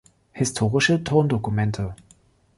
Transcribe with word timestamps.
Historische 0.31 1.03
Tondokumente 1.03 1.93